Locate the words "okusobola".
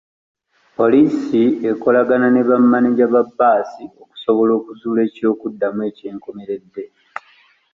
4.01-4.51